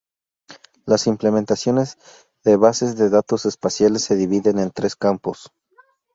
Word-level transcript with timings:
Las 0.87 1.05
implementaciones 1.05 1.99
de 2.43 2.55
bases 2.55 2.95
de 2.95 3.11
datos 3.11 3.45
espaciales 3.45 4.03
se 4.03 4.15
dividen 4.15 4.57
en 4.57 4.71
tres 4.71 4.95
campos. 4.95 5.51